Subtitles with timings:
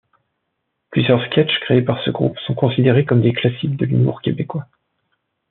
[0.89, 4.65] Plusieurs sketchs créés par ce groupe sont considérés comme des classiques de l'humour québécois.